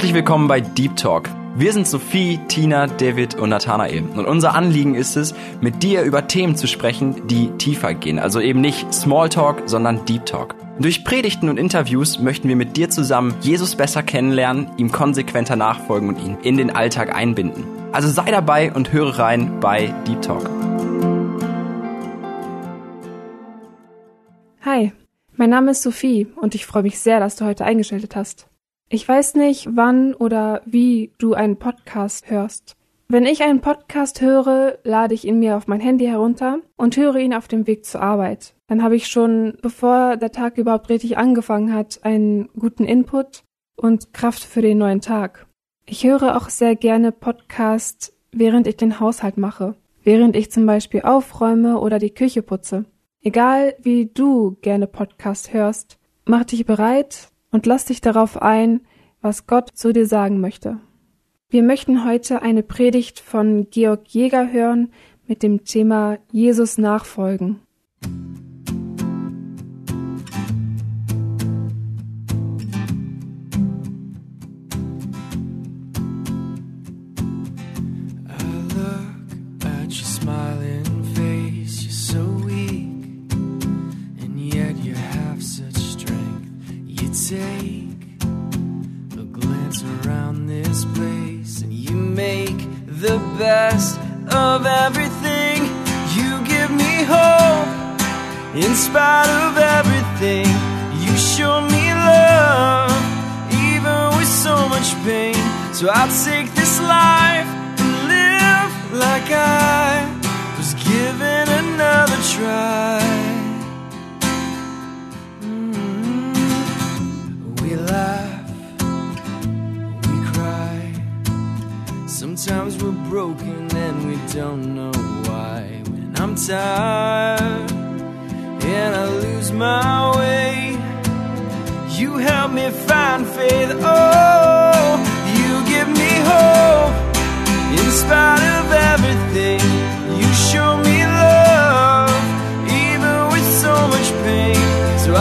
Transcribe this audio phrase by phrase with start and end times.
[0.00, 1.28] Herzlich willkommen bei Deep Talk.
[1.56, 4.02] Wir sind Sophie, Tina, David und Nathanael.
[4.16, 8.18] Und unser Anliegen ist es, mit dir über Themen zu sprechen, die tiefer gehen.
[8.18, 10.54] Also eben nicht Smalltalk, sondern Deep Talk.
[10.78, 16.08] Durch Predigten und Interviews möchten wir mit dir zusammen Jesus besser kennenlernen, ihm konsequenter nachfolgen
[16.08, 17.64] und ihn in den Alltag einbinden.
[17.92, 20.48] Also sei dabei und höre rein bei Deep Talk.
[24.64, 24.92] Hi,
[25.36, 28.49] mein Name ist Sophie und ich freue mich sehr, dass du heute eingeschaltet hast.
[28.92, 32.76] Ich weiß nicht, wann oder wie du einen Podcast hörst.
[33.06, 37.14] Wenn ich einen Podcast höre, lade ich ihn mir auf mein Handy herunter und höre
[37.18, 38.54] ihn auf dem Weg zur Arbeit.
[38.66, 43.44] Dann habe ich schon, bevor der Tag überhaupt richtig angefangen hat, einen guten Input
[43.76, 45.46] und Kraft für den neuen Tag.
[45.86, 51.02] Ich höre auch sehr gerne Podcasts, während ich den Haushalt mache, während ich zum Beispiel
[51.02, 52.86] aufräume oder die Küche putze.
[53.22, 58.80] Egal wie du gerne Podcast hörst, mach dich bereit, und lass dich darauf ein,
[59.20, 60.78] was Gott zu dir sagen möchte.
[61.48, 64.92] Wir möchten heute eine Predigt von Georg Jäger hören
[65.26, 67.60] mit dem Thema Jesus nachfolgen.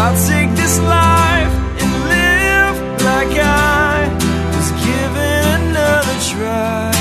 [0.10, 2.76] I'll take this life and live
[3.10, 4.10] like I
[4.56, 6.92] was given another try.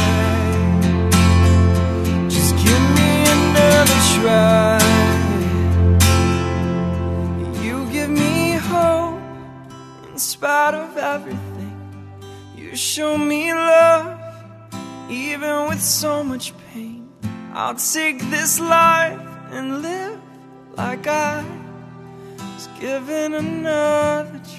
[2.29, 4.79] Just give me another try.
[7.65, 9.23] You give me hope
[10.11, 11.81] in spite of everything.
[12.55, 14.21] You show me love
[15.09, 17.09] even with so much pain.
[17.55, 19.19] I'll take this life
[19.51, 20.21] and live
[20.77, 21.58] like I
[22.81, 24.59] given another try.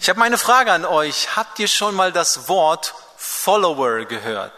[0.00, 1.36] Ich habe meine Frage an euch.
[1.36, 4.52] Habt ihr schon mal das Wort Follower gehört.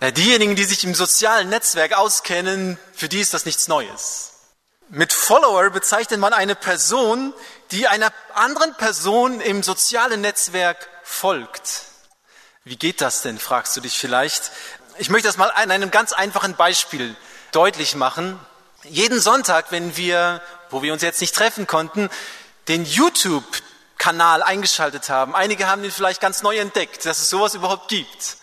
[0.00, 4.32] Ja, diejenigen, die sich im sozialen Netzwerk auskennen, für die ist das nichts Neues.
[4.88, 7.32] Mit Follower bezeichnet man eine Person,
[7.70, 11.82] die einer anderen Person im sozialen Netzwerk folgt.
[12.64, 14.50] Wie geht das denn, fragst du dich vielleicht.
[14.98, 17.16] Ich möchte das mal an einem ganz einfachen Beispiel
[17.52, 18.38] deutlich machen.
[18.84, 22.08] Jeden Sonntag, wenn wir, wo wir uns jetzt nicht treffen konnten,
[22.68, 23.44] den YouTube
[23.98, 25.34] Kanal eingeschaltet haben.
[25.34, 28.38] Einige haben ihn vielleicht ganz neu entdeckt, dass es sowas überhaupt gibt.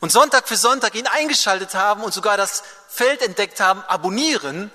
[0.00, 4.72] Und Sonntag für Sonntag ihn eingeschaltet haben und sogar das Feld entdeckt haben, abonnieren,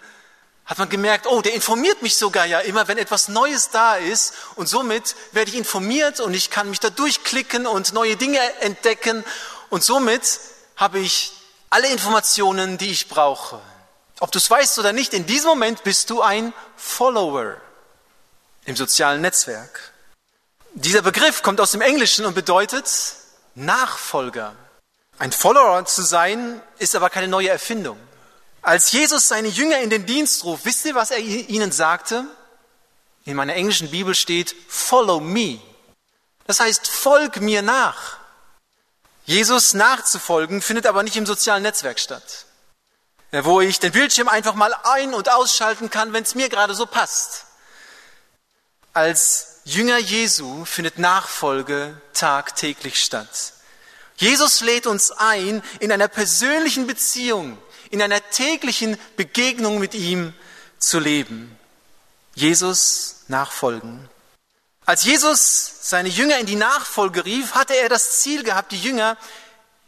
[0.65, 4.33] hat man gemerkt, oh, der informiert mich sogar ja immer, wenn etwas Neues da ist.
[4.55, 9.23] Und somit werde ich informiert und ich kann mich da durchklicken und neue Dinge entdecken.
[9.69, 10.39] Und somit
[10.75, 11.33] habe ich
[11.75, 13.59] alle Informationen, die ich brauche.
[14.21, 17.57] Ob du es weißt oder nicht, in diesem Moment bist du ein Follower
[18.63, 19.91] im sozialen Netzwerk.
[20.73, 22.89] Dieser Begriff kommt aus dem Englischen und bedeutet
[23.55, 24.55] Nachfolger.
[25.19, 27.99] Ein Follower zu sein, ist aber keine neue Erfindung.
[28.61, 32.23] Als Jesus seine Jünger in den Dienst ruft, wisst ihr, was er ihnen sagte?
[33.25, 35.59] In meiner englischen Bibel steht, follow me.
[36.47, 38.17] Das heißt, folg mir nach.
[39.25, 42.45] Jesus nachzufolgen findet aber nicht im sozialen Netzwerk statt,
[43.31, 46.85] wo ich den Bildschirm einfach mal ein- und ausschalten kann, wenn es mir gerade so
[46.85, 47.45] passt.
[48.93, 53.53] Als Jünger Jesu findet Nachfolge tagtäglich statt.
[54.15, 57.57] Jesus lädt uns ein, in einer persönlichen Beziehung,
[57.89, 60.33] in einer täglichen Begegnung mit ihm
[60.77, 61.57] zu leben.
[62.35, 64.07] Jesus nachfolgen.
[64.85, 69.17] Als Jesus seine Jünger in die Nachfolge rief, hatte er das Ziel gehabt, die Jünger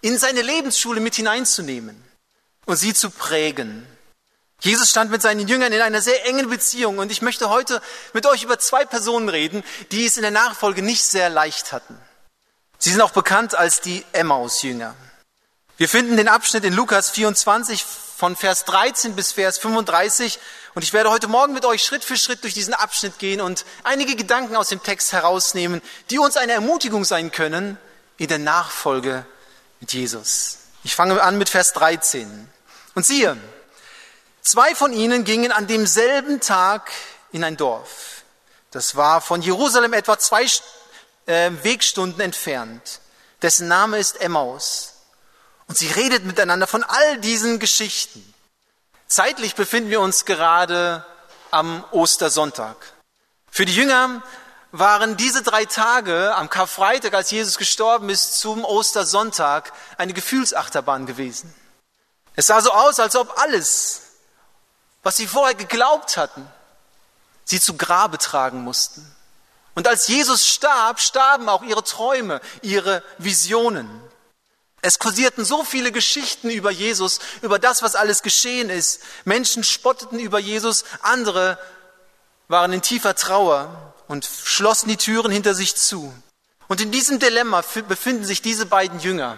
[0.02, 2.04] in seine Lebensschule mit hineinzunehmen
[2.66, 3.88] und sie zu prägen.
[4.60, 7.80] Jesus stand mit seinen Jüngern in einer sehr engen Beziehung und ich möchte heute
[8.14, 12.00] mit euch über zwei Personen reden, die es in der Nachfolge nicht sehr leicht hatten.
[12.80, 14.96] Sie sind auch bekannt als die Emmaus-Jünger.
[15.78, 17.86] Wir finden den Abschnitt in Lukas 24
[18.18, 20.40] von Vers 13 bis Vers 35
[20.74, 23.64] und ich werde heute Morgen mit euch Schritt für Schritt durch diesen Abschnitt gehen und
[23.84, 27.78] einige Gedanken aus dem Text herausnehmen, die uns eine Ermutigung sein können
[28.18, 29.24] in der Nachfolge
[29.80, 30.58] mit Jesus.
[30.84, 32.50] Ich fange an mit Vers 13.
[32.96, 33.38] Und siehe,
[34.42, 36.90] zwei von ihnen gingen an demselben Tag
[37.32, 38.24] in ein Dorf.
[38.72, 40.48] Das war von Jerusalem etwa zwei
[41.28, 43.00] äh, Wegstunden entfernt.
[43.44, 44.97] Dessen Name ist Emmaus.
[45.68, 48.34] Und sie redet miteinander von all diesen Geschichten.
[49.08, 51.06] Zeitlich befinden wir uns gerade
[51.52, 52.76] am Ostersonntag.
[53.52, 54.22] Für die Jünger
[54.72, 61.54] waren diese drei Tage am Karfreitag, als Jesus gestorben ist, zum Ostersonntag eine Gefühlsachterbahn gewesen.
[62.36, 64.02] Es sah so aus, als ob alles,
[65.04, 66.48] was sie vorher geglaubt hatten,
[67.46, 69.10] sie zu Grabe tragen mussten.
[69.74, 73.90] Und als Jesus starb, starben auch ihre Träume, ihre Visionen.
[74.88, 79.02] Es kursierten so viele Geschichten über Jesus, über das, was alles geschehen ist.
[79.26, 81.60] Menschen spotteten über Jesus, andere
[82.48, 86.14] waren in tiefer Trauer und schlossen die Türen hinter sich zu.
[86.70, 89.36] Und in diesem Dilemma befinden sich diese beiden Jünger.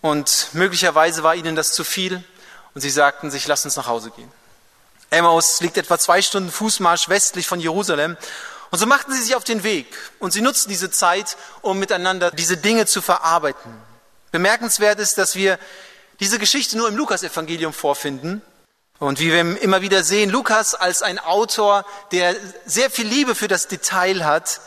[0.00, 2.24] Und möglicherweise war ihnen das zu viel
[2.72, 4.32] und sie sagten sich, lass uns nach Hause gehen.
[5.10, 8.16] Emmaus liegt etwa zwei Stunden Fußmarsch westlich von Jerusalem.
[8.70, 12.30] Und so machten sie sich auf den Weg und sie nutzten diese Zeit, um miteinander
[12.30, 13.89] diese Dinge zu verarbeiten.
[14.30, 15.58] Bemerkenswert ist, dass wir
[16.20, 18.42] diese Geschichte nur im Lukasevangelium vorfinden.
[18.98, 22.36] Und wie wir immer wieder sehen, Lukas als ein Autor, der
[22.66, 24.60] sehr viel Liebe für das Detail hat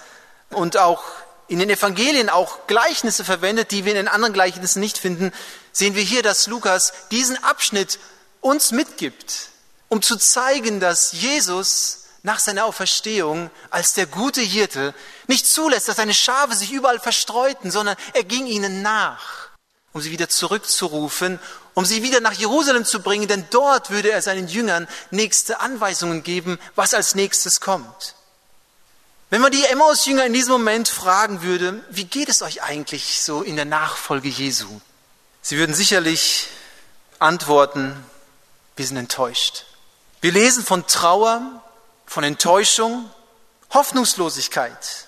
[0.50, 1.04] und auch
[1.48, 5.32] in den Evangelien auch Gleichnisse verwendet, die wir in den anderen Gleichnissen nicht finden,
[5.72, 8.00] sehen wir hier, dass Lukas diesen Abschnitt
[8.42, 9.50] uns mitgibt,
[9.88, 14.96] um zu zeigen, dass Jesus nach seiner Auferstehung als der gute Hirte
[15.28, 19.43] nicht zulässt, dass seine Schafe sich überall verstreuten, sondern er ging ihnen nach
[19.94, 21.40] um sie wieder zurückzurufen,
[21.76, 26.24] um sie wieder nach Jerusalem zu bringen, denn dort würde er seinen Jüngern nächste Anweisungen
[26.24, 28.16] geben, was als nächstes kommt.
[29.30, 33.42] Wenn man die Emmaus-Jünger in diesem Moment fragen würde, wie geht es euch eigentlich so
[33.42, 34.82] in der Nachfolge Jesu?
[35.42, 36.50] Sie würden sicherlich
[37.20, 37.96] antworten,
[38.76, 39.66] wir sind enttäuscht.
[40.22, 41.64] Wir lesen von Trauer,
[42.06, 43.10] von Enttäuschung,
[43.74, 45.08] Hoffnungslosigkeit.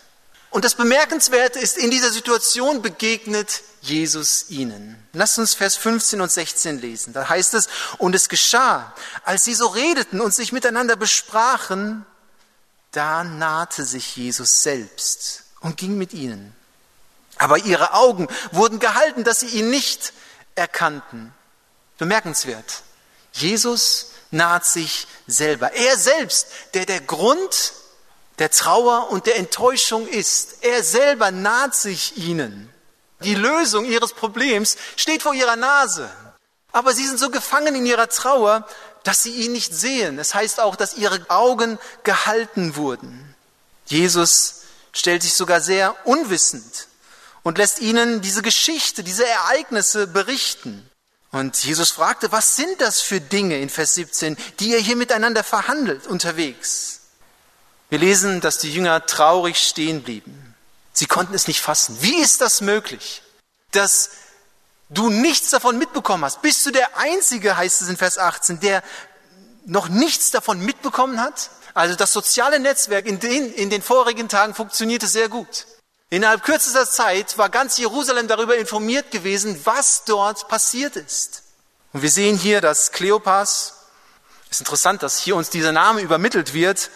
[0.56, 4.96] Und das Bemerkenswerte ist, in dieser Situation begegnet Jesus ihnen.
[5.12, 7.12] Lasst uns Vers 15 und 16 lesen.
[7.12, 7.68] Da heißt es,
[7.98, 8.94] und es geschah,
[9.26, 12.06] als sie so redeten und sich miteinander besprachen,
[12.94, 16.56] da nahte sich Jesus selbst und ging mit ihnen.
[17.38, 20.14] Aber ihre Augen wurden gehalten, dass sie ihn nicht
[20.56, 21.34] erkannten.
[21.98, 22.84] Bemerkenswert.
[23.34, 25.74] Jesus naht sich selber.
[25.74, 27.74] Er selbst, der der Grund
[28.40, 30.58] der Trauer und der Enttäuschung ist.
[30.62, 32.70] Er selber naht sich ihnen.
[33.22, 36.10] Die Lösung ihres Problems steht vor ihrer Nase.
[36.72, 38.68] Aber sie sind so gefangen in ihrer Trauer,
[39.04, 40.20] dass sie ihn nicht sehen.
[40.20, 43.36] Es das heißt auch, dass ihre Augen gehalten wurden.
[43.86, 46.88] Jesus stellt sich sogar sehr unwissend
[47.44, 50.90] und lässt ihnen diese Geschichte, diese Ereignisse berichten.
[51.32, 55.44] Und Jesus fragte, was sind das für Dinge in Vers 17, die ihr hier miteinander
[55.44, 57.02] verhandelt unterwegs?
[57.96, 60.54] Wir lesen, dass die Jünger traurig stehen blieben.
[60.92, 61.96] Sie konnten es nicht fassen.
[62.02, 63.22] Wie ist das möglich,
[63.72, 64.10] dass
[64.90, 66.42] du nichts davon mitbekommen hast?
[66.42, 68.84] Bist du der Einzige, heißt es in Vers 18, der
[69.66, 71.50] noch nichts davon mitbekommen hat?
[71.74, 75.66] Also das soziale Netzwerk in den, in den vorigen Tagen funktionierte sehr gut.
[76.10, 81.44] Innerhalb kürzester Zeit war ganz Jerusalem darüber informiert gewesen, was dort passiert ist.
[81.94, 83.86] Und wir sehen hier, dass Kleopas,
[84.52, 86.90] ist interessant, dass hier uns dieser Name übermittelt wird,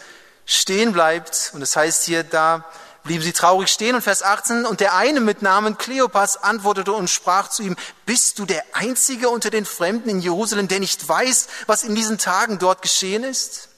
[0.50, 1.52] stehen bleibt.
[1.54, 2.64] Und es das heißt hier, da
[3.04, 3.94] blieben sie traurig stehen.
[3.94, 8.38] Und Vers 18, und der eine mit Namen Kleopas antwortete und sprach zu ihm, bist
[8.38, 12.58] du der Einzige unter den Fremden in Jerusalem, der nicht weiß, was in diesen Tagen
[12.58, 13.68] dort geschehen ist?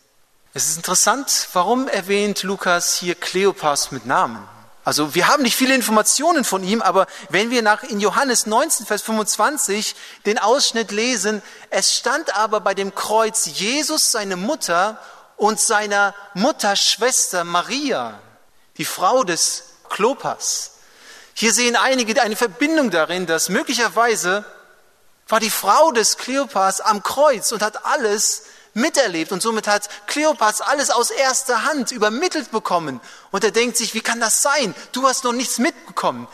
[0.54, 4.46] Es ist interessant, warum erwähnt Lukas hier Kleopas mit Namen?
[4.84, 8.84] Also wir haben nicht viele Informationen von ihm, aber wenn wir nach in Johannes 19,
[8.84, 9.94] Vers 25
[10.26, 14.98] den Ausschnitt lesen, es stand aber bei dem Kreuz Jesus, seine Mutter
[15.42, 18.20] und seiner Mutterschwester Maria
[18.78, 20.74] die Frau des Klopas.
[21.34, 24.44] Hier sehen einige eine Verbindung darin, dass möglicherweise
[25.26, 28.44] war die Frau des Kleopas am Kreuz und hat alles
[28.74, 33.00] miterlebt und somit hat Kleopas alles aus erster Hand übermittelt bekommen.
[33.32, 34.76] Und er denkt sich, wie kann das sein?
[34.92, 36.28] Du hast noch nichts mitbekommen,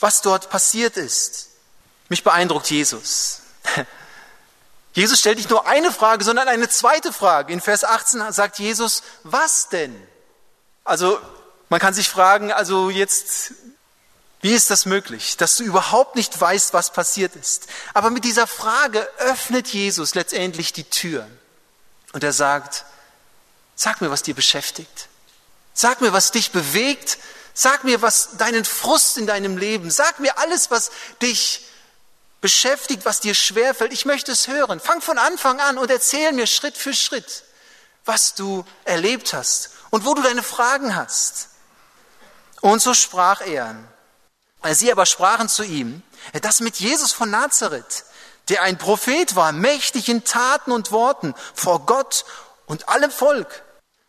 [0.00, 1.50] was dort passiert ist.
[2.08, 3.42] Mich beeindruckt Jesus.
[4.96, 7.52] Jesus stellt nicht nur eine Frage, sondern eine zweite Frage.
[7.52, 9.94] In Vers 18 sagt Jesus, was denn?
[10.84, 11.20] Also
[11.68, 13.52] man kann sich fragen, also jetzt,
[14.40, 17.66] wie ist das möglich, dass du überhaupt nicht weißt, was passiert ist?
[17.92, 21.28] Aber mit dieser Frage öffnet Jesus letztendlich die Tür.
[22.14, 22.86] Und er sagt,
[23.74, 25.08] sag mir, was dir beschäftigt.
[25.74, 27.18] Sag mir, was dich bewegt.
[27.52, 29.90] Sag mir, was deinen Frust in deinem Leben.
[29.90, 31.66] Sag mir alles, was dich
[32.46, 33.92] beschäftigt, was dir schwerfällt.
[33.92, 34.78] Ich möchte es hören.
[34.78, 37.42] Fang von Anfang an und erzähl mir Schritt für Schritt,
[38.04, 41.48] was du erlebt hast und wo du deine Fragen hast.
[42.60, 43.74] Und so sprach er.
[44.70, 46.04] Sie aber sprachen zu ihm,
[46.40, 48.04] das mit Jesus von Nazareth,
[48.48, 52.24] der ein Prophet war, mächtig in Taten und Worten vor Gott
[52.66, 53.64] und allem Volk,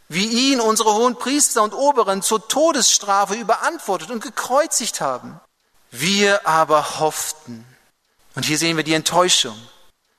[0.09, 5.39] wie ihn unsere hohen Priester und Oberen zur Todesstrafe überantwortet und gekreuzigt haben.
[5.89, 7.65] Wir aber hofften,
[8.37, 9.57] und hier sehen wir die Enttäuschung.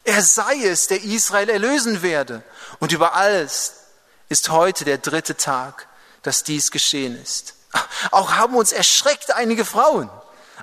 [0.02, 2.42] Er sei es, der Israel erlösen werde.
[2.80, 3.74] Und über alles
[4.28, 5.86] ist heute der dritte Tag,
[6.24, 7.54] dass dies geschehen ist.
[8.10, 10.10] Auch haben uns erschreckt einige Frauen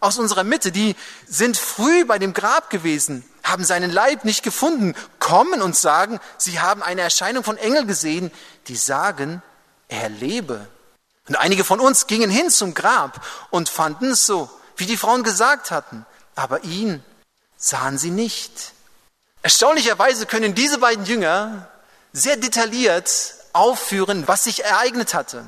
[0.02, 0.98] aus unserer Mitte, die
[1.30, 6.60] sind früh bei dem Grab gewesen, haben seinen Leib nicht gefunden, kommen und sagen, sie
[6.60, 8.32] haben eine Erscheinung von Engel gesehen,
[8.68, 9.42] die sagen,
[9.88, 10.68] er lebe.
[11.30, 15.24] Und einige von uns gingen hin zum Grab und fanden es so, wie die Frauen
[15.24, 17.02] gesagt hatten, aber ihn
[17.58, 18.52] sahen sie nicht.
[19.42, 21.70] Erstaunlicherweise können diese beiden Jünger
[22.14, 25.46] sehr detailliert aufführen, was sich ereignet hatte.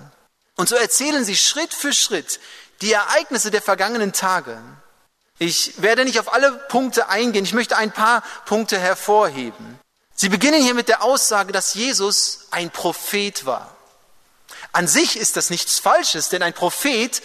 [0.56, 2.40] Und so erzählen sie Schritt für Schritt
[2.82, 4.60] die Ereignisse der vergangenen Tage.
[5.40, 9.80] Ich werde nicht auf alle Punkte eingehen, ich möchte ein paar Punkte hervorheben.
[10.16, 13.76] Sie beginnen hier mit der Aussage, dass Jesus ein Prophet war.
[14.72, 17.22] An sich ist das nichts Falsches, denn ein Prophet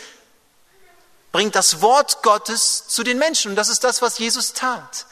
[1.32, 3.50] bringt das Wort Gottes zu den Menschen.
[3.52, 5.06] Und das ist das, was Jesus tat.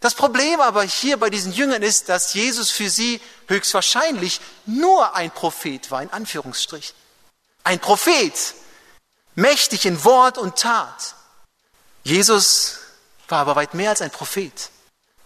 [0.00, 5.30] Das Problem aber hier bei diesen Jüngern ist, dass Jesus für sie höchstwahrscheinlich nur ein
[5.30, 6.94] Prophet war, in Anführungsstrichen.
[7.64, 8.32] Ein Prophet,
[9.34, 11.14] mächtig in Wort und Tat.
[12.04, 12.78] Jesus
[13.28, 14.70] war aber weit mehr als ein Prophet.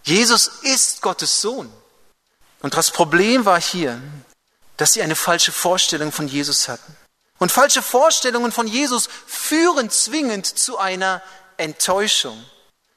[0.03, 1.71] Jesus ist Gottes Sohn.
[2.61, 4.01] Und das Problem war hier,
[4.77, 6.97] dass sie eine falsche Vorstellung von Jesus hatten.
[7.41, 11.23] Und falsche Vorstellungen von Jesus führen zwingend zu einer
[11.57, 12.37] Enttäuschung.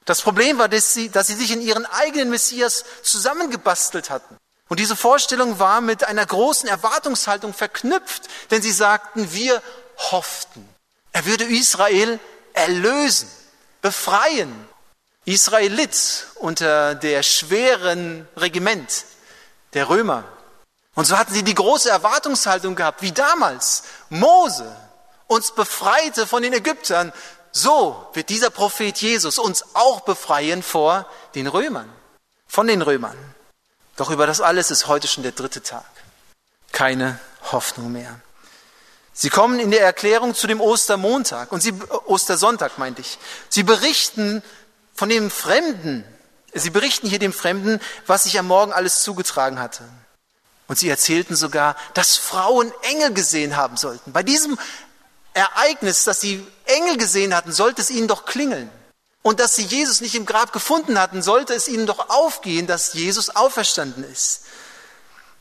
[0.04, 4.36] Das Problem war, dass sie, dass sie sich in ihren eigenen Messias zusammengebastelt hatten.
[4.68, 9.62] Und diese Vorstellung war mit einer großen Erwartungshaltung verknüpft, denn sie sagten, wir
[10.10, 10.68] hofften,
[11.12, 12.20] er würde Israel
[12.52, 13.30] erlösen,
[13.80, 14.68] befreien.
[15.24, 19.06] Israel litt unter der schweren Regiment
[19.72, 20.24] der Römer.
[20.94, 24.74] Und so hatten sie die große Erwartungshaltung gehabt, wie damals Mose
[25.26, 27.12] uns befreite von den Ägyptern,
[27.50, 31.90] so wird dieser Prophet Jesus uns auch befreien vor den Römern,
[32.46, 33.16] von den Römern.
[33.96, 35.84] Doch über das alles ist heute schon der dritte Tag.
[36.72, 37.18] Keine
[37.52, 38.20] Hoffnung mehr.
[39.12, 41.72] Sie kommen in der Erklärung zu dem Ostermontag und sie,
[42.06, 43.18] Ostersonntag meinte ich.
[43.48, 44.42] Sie berichten
[44.92, 46.04] von dem Fremden.
[46.52, 49.84] Sie berichten hier dem Fremden, was sich am Morgen alles zugetragen hatte.
[50.66, 54.12] Und sie erzählten sogar, dass Frauen Engel gesehen haben sollten.
[54.12, 54.58] Bei diesem
[55.34, 58.70] Ereignis, dass sie Engel gesehen hatten, sollte es ihnen doch klingeln.
[59.22, 62.92] Und dass sie Jesus nicht im Grab gefunden hatten, sollte es ihnen doch aufgehen, dass
[62.92, 64.42] Jesus auferstanden ist.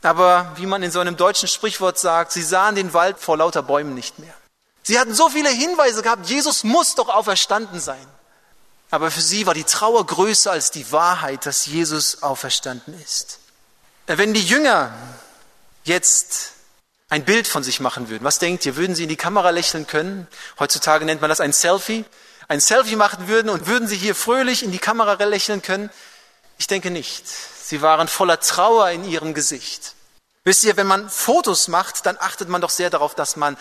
[0.02, 3.62] Aber wie man in so einem deutschen Sprichwort sagt, sie sahen den Wald vor lauter
[3.62, 4.34] Bäumen nicht mehr.
[4.82, 8.06] Sie hatten so viele Hinweise gehabt, Jesus muss doch auferstanden sein.
[8.90, 13.38] Aber für sie war die Trauer größer als die Wahrheit, dass Jesus auferstanden ist.
[14.06, 14.92] Wenn die Jünger
[15.84, 16.52] jetzt
[17.08, 18.76] ein Bild von sich machen würden, was denkt ihr?
[18.76, 20.26] Würden sie in die Kamera lächeln können?
[20.58, 22.04] Heutzutage nennt man das ein Selfie.
[22.46, 25.88] Ein Selfie machen würden und würden sie hier fröhlich in die Kamera lächeln können?
[26.58, 27.26] Ich denke nicht.
[27.26, 29.94] Sie waren voller Trauer in ihrem Gesicht.
[30.44, 33.56] Wisst ihr, wenn man Fotos macht, dann achtet man doch sehr darauf, dass man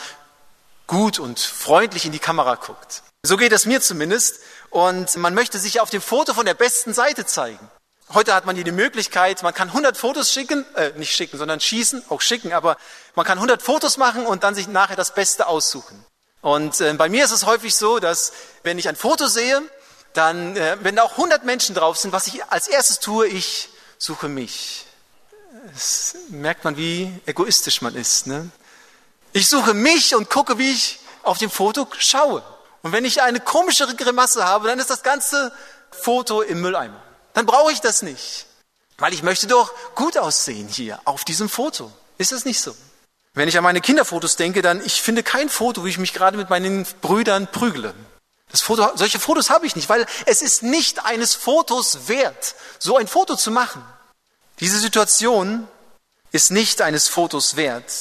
[0.87, 3.03] gut und freundlich in die Kamera guckt.
[3.25, 4.41] So geht es mir zumindest.
[4.69, 7.69] Und man möchte sich auf dem Foto von der besten Seite zeigen.
[8.13, 11.59] Heute hat man hier die Möglichkeit, man kann 100 Fotos schicken, äh, nicht schicken, sondern
[11.59, 12.77] schießen, auch schicken, aber
[13.15, 16.05] man kann 100 Fotos machen und dann sich nachher das Beste aussuchen.
[16.41, 19.63] Und äh, bei mir ist es häufig so, dass wenn ich ein Foto sehe,
[20.13, 23.69] dann, äh, wenn da auch 100 Menschen drauf sind, was ich als erstes tue, ich
[23.97, 24.85] suche mich.
[25.73, 28.27] Das merkt man, wie egoistisch man ist.
[28.27, 28.47] Ne?
[29.31, 32.43] Ich suche mich und gucke, wie ich auf dem Foto schaue.
[32.83, 35.51] Und wenn ich eine komischere Grimasse habe, dann ist das ganze
[35.89, 37.02] Foto im Mülleimer
[37.33, 38.45] dann brauche ich das nicht.
[38.97, 41.91] Weil ich möchte doch gut aussehen hier auf diesem Foto.
[42.17, 42.75] Ist das nicht so?
[43.33, 46.37] Wenn ich an meine Kinderfotos denke, dann ich finde kein Foto, wie ich mich gerade
[46.37, 47.93] mit meinen Brüdern prügle.
[48.51, 52.97] Das Foto, solche Fotos habe ich nicht, weil es ist nicht eines Fotos wert, so
[52.97, 53.83] ein Foto zu machen.
[54.59, 55.67] Diese Situation
[56.31, 57.91] ist nicht eines Fotos wert.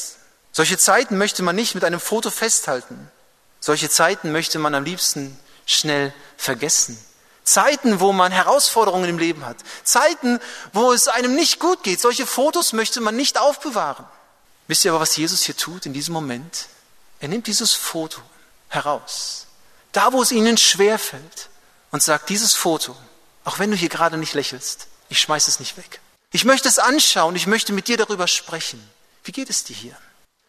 [0.53, 3.11] Solche Zeiten möchte man nicht mit einem Foto festhalten.
[3.61, 7.03] Solche Zeiten möchte man am liebsten schnell vergessen.
[7.45, 9.57] Zeiten, wo man Herausforderungen im Leben hat.
[9.85, 10.41] Zeiten,
[10.73, 12.01] wo es einem nicht gut geht.
[12.01, 14.07] Solche Fotos möchte man nicht aufbewahren.
[14.69, 16.67] Wisst ihr aber, was Jesus hier tut in diesem Moment?
[17.21, 18.21] Er nimmt dieses Foto
[18.69, 19.47] heraus.
[19.93, 21.49] Da, wo es ihnen schwer fällt.
[21.91, 22.97] Und sagt, dieses Foto,
[23.45, 26.01] auch wenn du hier gerade nicht lächelst, ich schmeiß es nicht weg.
[26.31, 28.83] Ich möchte es anschauen, ich möchte mit dir darüber sprechen.
[29.25, 29.97] Wie geht es dir hier?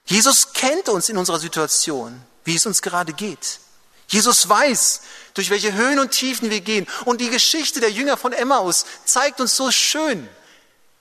[0.05, 3.59] Jesus kennt uns in unserer Situation, wie es uns gerade geht.
[4.07, 5.01] Jesus weiß,
[5.33, 6.87] durch welche Höhen und Tiefen wir gehen.
[7.05, 10.27] Und die Geschichte der Jünger von Emmaus zeigt uns so schön,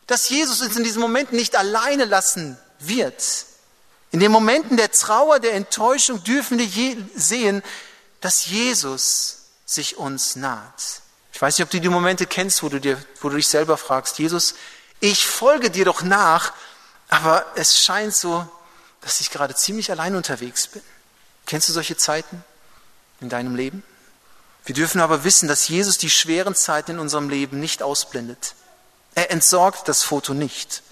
[0.06, 3.22] dass Jesus uns in diesen Momenten nicht alleine lassen wird.
[4.10, 7.62] In den Momenten der Trauer, der Enttäuschung dürfen wir sehen,
[8.20, 11.00] dass Jesus sich uns naht.
[11.32, 13.78] Ich weiß nicht, ob du die Momente kennst, wo du, dir, wo du dich selber
[13.78, 14.54] fragst, Jesus,
[15.00, 16.52] ich folge dir doch nach,
[17.08, 18.46] aber es scheint so,
[19.00, 20.82] dass ich gerade ziemlich allein unterwegs bin.
[21.46, 22.44] Kennst du solche Zeiten
[23.20, 23.82] in deinem Leben?
[24.64, 28.54] Wir dürfen aber wissen, dass Jesus die schweren Zeiten in unserem Leben nicht ausblendet.
[29.14, 30.83] Er entsorgt das Foto nicht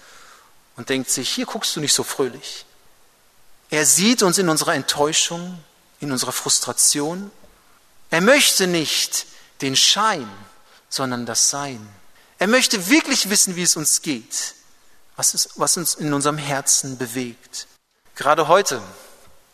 [0.75, 2.65] und denkt sich, hier guckst du nicht so fröhlich.
[3.69, 5.63] Er sieht uns in unserer Enttäuschung,
[6.01, 7.31] in unserer Frustration.
[8.09, 9.25] Er möchte nicht
[9.61, 10.29] den Schein,
[10.89, 11.87] sondern das Sein.
[12.37, 14.55] Er möchte wirklich wissen, wie es uns geht,
[15.15, 17.67] was, ist, was uns in unserem Herzen bewegt.
[18.15, 18.81] Gerade heute,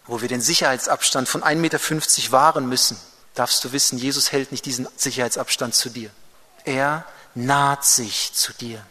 [0.08, 2.98] wo wir den Sicherheitsabstand von 1,50 Meter wahren müssen,
[3.38, 6.10] darfst du wissen, Jesus hält nicht diesen Sicherheitsabstand zu dir.
[6.65, 8.84] Er naht sich zu dir.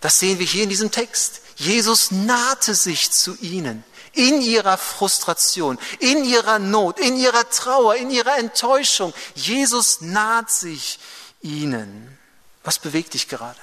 [0.00, 1.40] Das sehen wir hier in diesem Text.
[1.56, 8.10] Jesus nahte sich zu ihnen in ihrer Frustration, in ihrer Not, in ihrer Trauer, in
[8.10, 9.14] ihrer Enttäuschung.
[9.34, 10.98] Jesus naht sich
[11.40, 12.18] ihnen.
[12.64, 13.60] Was bewegt dich gerade?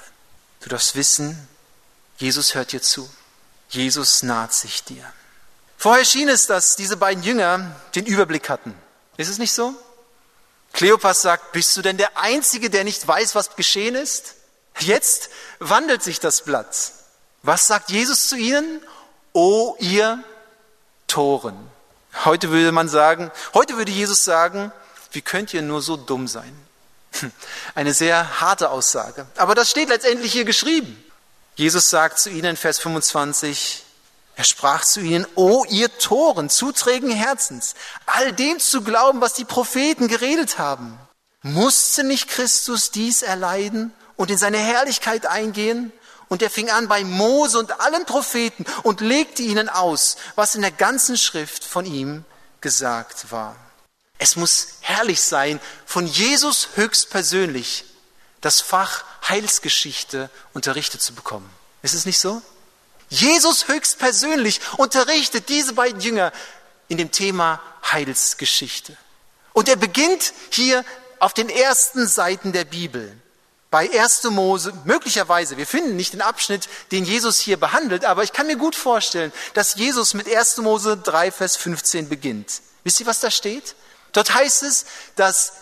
[0.60, 1.48] Du darfst wissen,
[2.16, 3.08] Jesus hört dir zu.
[3.68, 5.04] Jesus naht sich dir.
[5.76, 8.74] Vorher schien es, dass diese beiden Jünger den Überblick hatten.
[9.16, 9.74] Ist es nicht so?
[10.74, 14.34] Kleopas sagt, bist du denn der Einzige, der nicht weiß, was geschehen ist?
[14.80, 16.92] Jetzt wandelt sich das Blatt.
[17.42, 18.80] Was sagt Jesus zu ihnen?
[19.32, 20.22] O ihr
[21.06, 21.56] Toren.
[22.24, 24.72] Heute würde man sagen, heute würde Jesus sagen,
[25.12, 26.54] wie könnt ihr nur so dumm sein?
[27.74, 29.26] Eine sehr harte Aussage.
[29.36, 31.02] Aber das steht letztendlich hier geschrieben.
[31.54, 33.83] Jesus sagt zu ihnen Vers 25,
[34.36, 37.74] er sprach zu ihnen, O ihr Toren, zuträgen Herzens,
[38.06, 40.98] all dem zu glauben, was die Propheten geredet haben.
[41.42, 45.92] Musste nicht Christus dies erleiden und in seine Herrlichkeit eingehen?
[46.28, 50.62] Und er fing an bei Mose und allen Propheten und legte ihnen aus, was in
[50.62, 52.24] der ganzen Schrift von ihm
[52.60, 53.56] gesagt war.
[54.18, 57.84] Es muss herrlich sein, von Jesus höchstpersönlich
[58.40, 61.48] das Fach Heilsgeschichte unterrichtet zu bekommen.
[61.82, 62.42] Ist es nicht so?
[63.14, 66.32] Jesus höchstpersönlich unterrichtet diese beiden Jünger
[66.88, 68.96] in dem Thema Heilsgeschichte.
[69.52, 70.84] Und er beginnt hier
[71.20, 73.16] auf den ersten Seiten der Bibel
[73.70, 74.24] bei 1.
[74.30, 78.56] Mose, möglicherweise, wir finden nicht den Abschnitt, den Jesus hier behandelt, aber ich kann mir
[78.56, 80.58] gut vorstellen, dass Jesus mit 1.
[80.58, 82.62] Mose 3, Vers 15 beginnt.
[82.84, 83.74] Wisst ihr, was da steht?
[84.12, 85.54] Dort heißt es, dass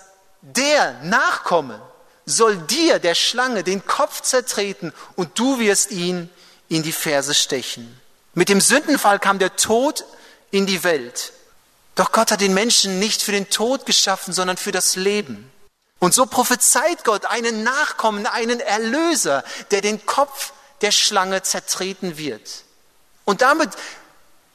[0.42, 1.80] der Nachkomme
[2.26, 6.28] soll dir, der Schlange, den Kopf zertreten und du wirst ihn
[6.72, 8.00] in die Ferse stechen.
[8.34, 10.04] Mit dem Sündenfall kam der Tod
[10.50, 11.32] in die Welt.
[11.96, 15.50] Doch Gott hat den Menschen nicht für den Tod geschaffen, sondern für das Leben.
[15.98, 22.64] Und so prophezeit Gott einen Nachkommen, einen Erlöser, der den Kopf der Schlange zertreten wird.
[23.24, 23.70] Und damit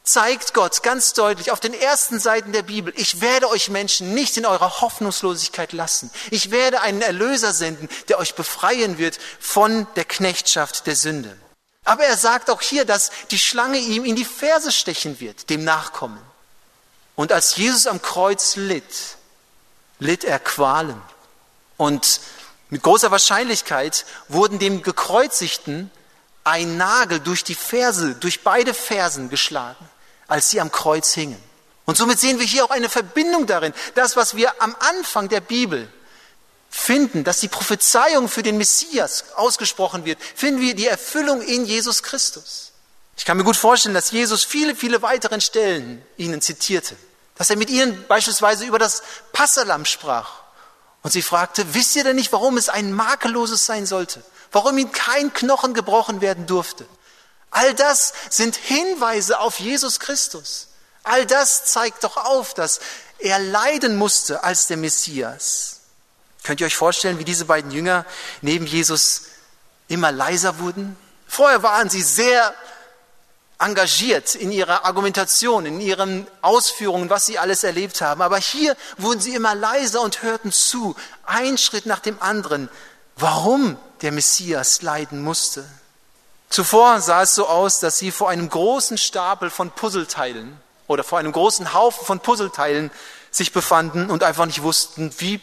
[0.04, 4.38] zeigt Gott ganz deutlich auf den ersten Seiten der Bibel, ich werde euch Menschen nicht
[4.38, 6.10] in eurer Hoffnungslosigkeit lassen.
[6.32, 11.38] Ich werde einen Erlöser senden, der euch befreien wird von der Knechtschaft der Sünde.
[11.88, 15.64] Aber er sagt auch hier, dass die Schlange ihm in die Ferse stechen wird, dem
[15.64, 16.20] Nachkommen.
[17.16, 19.16] Und als Jesus am Kreuz litt,
[19.98, 21.02] litt er Qualen.
[21.78, 22.20] Und
[22.70, 25.90] mit großer Wahrscheinlichkeit wurden dem Gekreuzigten
[26.44, 29.88] ein Nagel durch die Ferse, durch beide Fersen geschlagen,
[30.28, 31.42] als sie am Kreuz hingen.
[31.86, 33.74] Und somit sehen wir hier auch eine Verbindung darin.
[33.96, 35.88] Das, was wir am Anfang der Bibel
[36.70, 42.04] finden, dass die Prophezeiung für den Messias ausgesprochen wird, finden wir die Erfüllung in Jesus
[42.04, 42.72] Christus.
[43.18, 46.96] Ich kann mir gut vorstellen, dass Jesus viele, viele weiteren Stellen ihnen zitierte.
[47.36, 49.02] Dass er mit ihnen beispielsweise über das
[49.32, 50.42] Passalam sprach
[51.02, 54.24] und sie fragte, wisst ihr denn nicht, warum es ein makelloses sein sollte?
[54.52, 56.86] Warum ihm kein Knochen gebrochen werden durfte?
[57.50, 60.68] All das sind Hinweise auf Jesus Christus.
[61.04, 62.80] All das zeigt doch auf, dass
[63.20, 65.77] er leiden musste als der Messias.
[66.48, 68.06] Könnt ihr euch vorstellen, wie diese beiden Jünger
[68.42, 69.26] neben Jesus
[69.88, 72.54] immer leiser wurden, Vorher waren sie sehr
[73.60, 78.22] engagiert in ihrer Argumentation, in ihren Ausführungen, was sie alles erlebt haben.
[78.22, 82.70] Aber hier wurden sie immer leiser und hörten zu, ein Schritt nach dem anderen,
[83.18, 85.66] warum der Messias leiden musste.
[86.50, 90.58] Zuvor sah es so aus, dass sie vor einem großen Stapel von Puzzleteilen
[90.88, 92.90] oder vor einem großen Haufen von Puzzleteilen
[93.32, 95.42] sich befanden und einfach nicht wussten, wie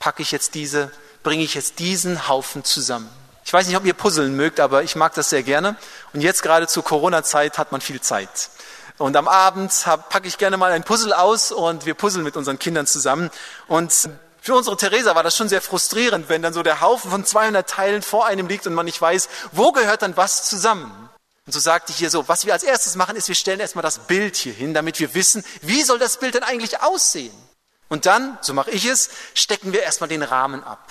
[0.00, 0.90] packe ich jetzt diese,
[1.22, 3.08] bringe ich jetzt diesen Haufen zusammen.
[3.44, 5.76] Ich weiß nicht, ob ihr Puzzeln mögt, aber ich mag das sehr gerne.
[6.12, 8.50] Und jetzt gerade zur Corona-Zeit hat man viel Zeit.
[8.98, 9.72] Und am Abend
[10.08, 13.30] packe ich gerne mal ein Puzzle aus und wir puzzeln mit unseren Kindern zusammen.
[13.66, 14.10] Und
[14.40, 17.68] für unsere Theresa war das schon sehr frustrierend, wenn dann so der Haufen von 200
[17.68, 21.10] Teilen vor einem liegt und man nicht weiß, wo gehört dann was zusammen.
[21.46, 23.82] Und so sagte ich hier so, was wir als erstes machen, ist, wir stellen erstmal
[23.82, 27.32] das Bild hier hin, damit wir wissen, wie soll das Bild denn eigentlich aussehen?
[27.90, 30.88] Und dann, so mache ich es, stecken wir erstmal den Rahmen ab.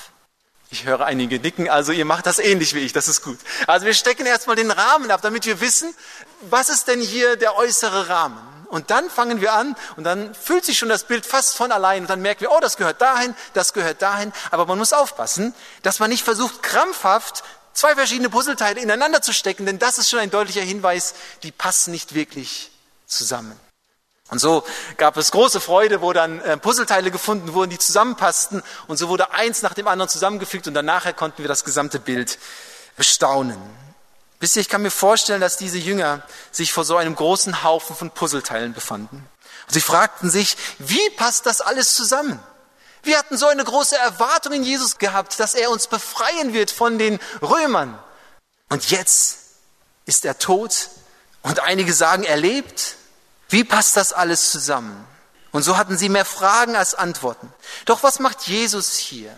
[0.69, 3.39] Ich höre einige nicken, also ihr macht das ähnlich wie ich, das ist gut.
[3.65, 5.95] Also wir stecken erstmal den Rahmen ab, damit wir wissen,
[6.41, 8.37] was ist denn hier der äußere Rahmen?
[8.67, 12.03] Und dann fangen wir an und dann fühlt sich schon das Bild fast von allein
[12.03, 14.31] und dann merken wir, oh, das gehört dahin, das gehört dahin.
[14.51, 19.65] Aber man muss aufpassen, dass man nicht versucht, krampfhaft zwei verschiedene Puzzleteile ineinander zu stecken,
[19.65, 22.69] denn das ist schon ein deutlicher Hinweis, die passen nicht wirklich
[23.07, 23.59] zusammen.
[24.29, 24.63] Und so
[24.97, 28.61] gab es große Freude, wo dann äh, Puzzleteile gefunden wurden, die zusammenpassten.
[28.87, 32.37] Und so wurde eins nach dem anderen zusammengefügt und dann konnten wir das gesamte Bild
[32.95, 33.57] bestaunen.
[34.39, 37.95] Wisst ihr, ich kann mir vorstellen, dass diese Jünger sich vor so einem großen Haufen
[37.95, 39.27] von Puzzleteilen befanden.
[39.67, 42.39] Und sie fragten sich, wie passt das alles zusammen?
[43.03, 46.97] Wir hatten so eine große Erwartung in Jesus gehabt, dass er uns befreien wird von
[46.97, 47.97] den Römern.
[48.69, 49.39] Und jetzt
[50.05, 50.89] ist er tot
[51.41, 52.95] und einige sagen, er lebt.
[53.49, 55.05] Wie passt das alles zusammen?
[55.51, 57.51] Und so hatten sie mehr Fragen als Antworten.
[57.85, 59.35] Doch was macht Jesus hier?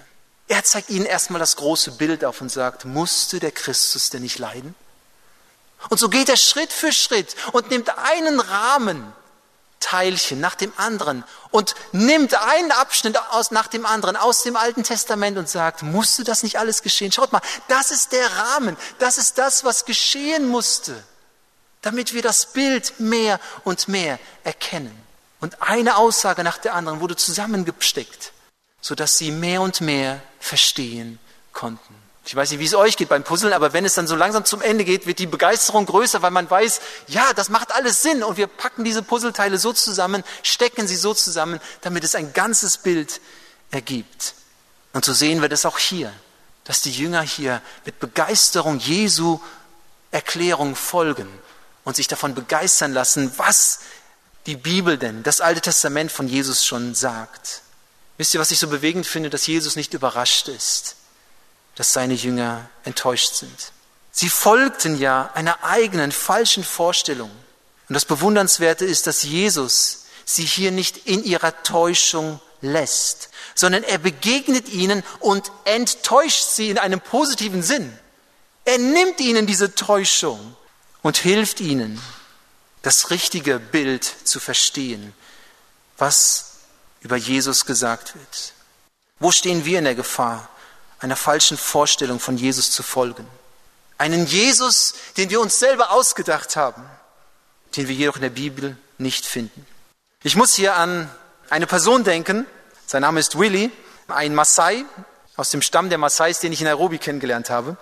[0.49, 4.37] Er zeigt ihnen erstmal das große Bild auf und sagt, musste der Christus denn nicht
[4.37, 4.75] leiden?
[5.89, 9.13] Und so geht er Schritt für Schritt und nimmt einen Rahmen,
[9.79, 14.83] Teilchen nach dem anderen und nimmt einen Abschnitt aus, nach dem anderen aus dem Alten
[14.83, 17.11] Testament und sagt, musste das nicht alles geschehen?
[17.11, 21.01] Schaut mal, das ist der Rahmen, das ist das, was geschehen musste
[21.81, 24.95] damit wir das Bild mehr und mehr erkennen.
[25.39, 28.31] Und eine Aussage nach der anderen wurde zusammengesteckt,
[28.79, 31.19] sodass sie mehr und mehr verstehen
[31.51, 31.95] konnten.
[32.23, 34.45] Ich weiß nicht, wie es euch geht beim Puzzeln, aber wenn es dann so langsam
[34.45, 38.21] zum Ende geht, wird die Begeisterung größer, weil man weiß, ja, das macht alles Sinn
[38.21, 42.77] und wir packen diese Puzzleteile so zusammen, stecken sie so zusammen, damit es ein ganzes
[42.77, 43.19] Bild
[43.71, 44.35] ergibt.
[44.93, 46.13] Und so sehen wir das auch hier,
[46.63, 49.39] dass die Jünger hier mit Begeisterung Jesu
[50.11, 51.27] Erklärung folgen
[51.83, 53.79] und sich davon begeistern lassen, was
[54.45, 57.61] die Bibel denn, das Alte Testament von Jesus schon sagt.
[58.17, 60.95] Wisst ihr, was ich so bewegend finde, dass Jesus nicht überrascht ist,
[61.75, 63.71] dass seine Jünger enttäuscht sind.
[64.11, 67.31] Sie folgten ja einer eigenen falschen Vorstellung.
[67.87, 73.97] Und das Bewundernswerte ist, dass Jesus sie hier nicht in ihrer Täuschung lässt, sondern er
[73.97, 77.97] begegnet ihnen und enttäuscht sie in einem positiven Sinn.
[78.65, 80.55] Er nimmt ihnen diese Täuschung
[81.01, 82.01] und hilft ihnen,
[82.81, 85.13] das richtige Bild zu verstehen,
[85.97, 86.59] was
[87.01, 88.53] über Jesus gesagt wird.
[89.19, 90.49] Wo stehen wir in der Gefahr,
[90.99, 93.27] einer falschen Vorstellung von Jesus zu folgen?
[93.97, 96.83] Einen Jesus, den wir uns selber ausgedacht haben,
[97.75, 99.65] den wir jedoch in der Bibel nicht finden.
[100.23, 101.09] Ich muss hier an
[101.49, 102.47] eine Person denken,
[102.87, 103.71] sein Name ist Willy,
[104.07, 104.85] ein Maasai
[105.35, 107.77] aus dem Stamm der Maasais, den ich in Nairobi kennengelernt habe.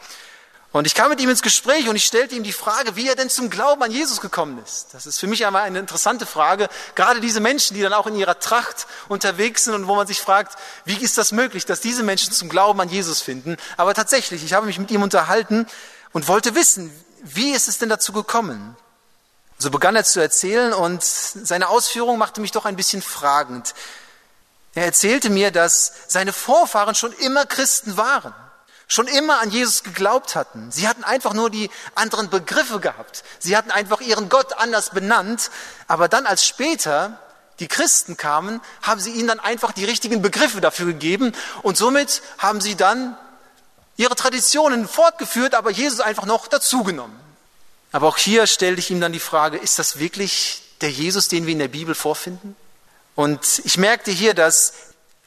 [0.72, 3.16] Und ich kam mit ihm ins Gespräch und ich stellte ihm die Frage, wie er
[3.16, 4.90] denn zum Glauben an Jesus gekommen ist.
[4.92, 6.70] Das ist für mich einmal eine interessante Frage.
[6.94, 10.22] Gerade diese Menschen, die dann auch in ihrer Tracht unterwegs sind und wo man sich
[10.22, 13.58] fragt, wie ist das möglich, dass diese Menschen zum Glauben an Jesus finden.
[13.78, 15.66] Aber tatsächlich, ich habe mich mit ihm unterhalten
[16.12, 18.78] und wollte wissen, wie ist es denn dazu gekommen?
[19.58, 23.74] So begann er zu erzählen und seine Ausführung machte mich doch ein bisschen fragend.
[24.76, 28.36] Er erzählte mir, dass seine Vorfahren schon immer Christen waren
[28.90, 30.72] schon immer an Jesus geglaubt hatten.
[30.72, 33.24] Sie hatten einfach nur die anderen Begriffe gehabt.
[33.38, 35.52] Sie hatten einfach ihren Gott anders benannt.
[35.88, 37.18] Aber dann, als später
[37.60, 41.34] die Christen kamen, haben sie ihnen dann einfach die richtigen Begriffe dafür gegeben.
[41.62, 43.16] Und somit haben sie dann
[43.96, 47.18] ihre Traditionen fortgeführt, aber Jesus einfach noch dazugenommen.
[47.92, 51.46] Aber auch hier stellte ich ihm dann die Frage, ist das wirklich der Jesus, den
[51.46, 52.56] wir in der Bibel vorfinden?
[53.16, 54.74] Und ich merkte hier, dass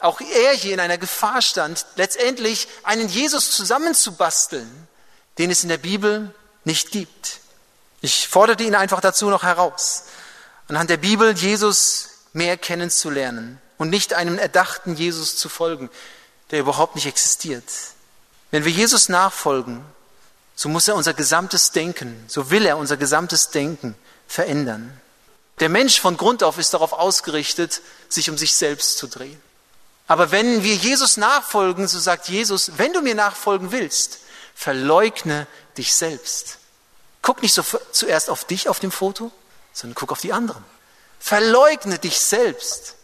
[0.03, 4.69] auch er hier in einer Gefahr stand, letztendlich einen Jesus zusammenzubasteln,
[5.39, 6.35] den es in der Bibel
[6.65, 7.41] nicht gibt.
[8.01, 10.05] Ich forderte ihn einfach dazu noch heraus,
[10.69, 15.91] anhand der Bibel Jesus mehr kennenzulernen und nicht einem erdachten Jesus zu folgen,
[16.51, 17.65] der überhaupt nicht existiert.
[18.51, 19.85] Wenn wir Jesus nachfolgen,
[20.55, 23.95] so muss er unser gesamtes Denken, so will er unser gesamtes Denken
[24.27, 25.01] verändern.
[25.61, 29.41] Der Mensch von Grund auf ist darauf ausgerichtet, sich um sich selbst zu drehen.
[30.07, 34.19] Aber wenn wir Jesus nachfolgen, so sagt Jesus, wenn du mir nachfolgen willst,
[34.55, 36.59] verleugne dich selbst.
[37.23, 39.31] Guck nicht so zuerst auf dich auf dem Foto,
[39.73, 40.65] sondern guck auf die anderen.
[41.21, 42.97] Verleugne dich selbst.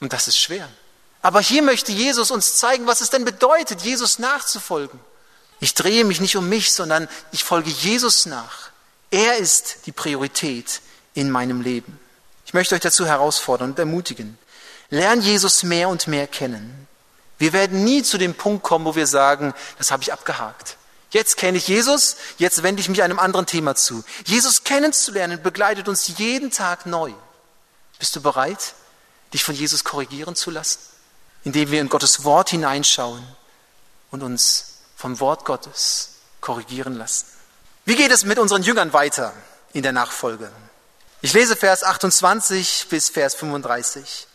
[0.00, 0.68] Und das ist schwer.
[1.22, 5.00] Aber hier möchte Jesus uns zeigen, was es denn bedeutet, Jesus nachzufolgen.
[5.60, 8.70] Ich drehe mich nicht um mich, sondern ich folge Jesus nach.
[9.10, 10.80] Er ist die Priorität
[11.14, 12.00] in meinem Leben.
[12.44, 14.36] Ich möchte euch dazu herausfordern und ermutigen.
[14.92, 16.86] Lern Jesus mehr und mehr kennen.
[17.38, 20.76] Wir werden nie zu dem Punkt kommen, wo wir sagen, das habe ich abgehakt.
[21.10, 24.04] Jetzt kenne ich Jesus, jetzt wende ich mich einem anderen Thema zu.
[24.26, 27.10] Jesus kennenzulernen begleitet uns jeden Tag neu.
[27.98, 28.74] Bist du bereit,
[29.32, 30.78] dich von Jesus korrigieren zu lassen?
[31.42, 33.26] Indem wir in Gottes Wort hineinschauen
[34.10, 37.24] und uns vom Wort Gottes korrigieren lassen.
[37.86, 39.32] Wie geht es mit unseren Jüngern weiter
[39.72, 40.52] in der Nachfolge?
[41.22, 44.28] Ich lese Vers 28 bis Vers 35.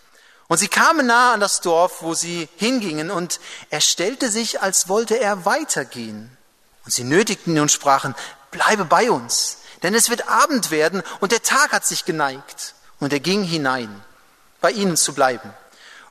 [0.48, 4.88] Und sie kamen nahe an das Dorf, wo sie hingingen, und er stellte sich, als
[4.88, 6.36] wollte er weitergehen.
[6.86, 8.16] Und sie nötigten ihn und sprachen,
[8.52, 12.76] bleibe bei uns, denn es wird Abend werden und der Tag hat sich geneigt.
[13.00, 14.04] Und er ging hinein,
[14.62, 15.54] bei ihnen zu bleiben.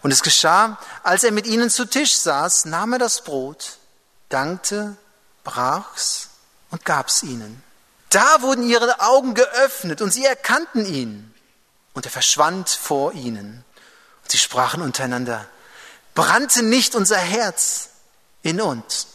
[0.03, 3.79] Und es geschah, als er mit ihnen zu Tisch saß, nahm er das Brot,
[4.29, 4.97] dankte,
[5.43, 6.29] brach's
[6.71, 7.63] und gab's ihnen.
[8.11, 11.35] Da wurden ihre Augen geöffnet und sie erkannten ihn.
[11.93, 13.65] Und er verschwand vor ihnen.
[14.29, 15.47] Sie sprachen untereinander,
[16.15, 17.91] brannte nicht unser Herz
[18.43, 19.07] in uns,